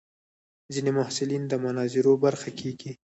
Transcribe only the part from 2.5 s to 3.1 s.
کېږي.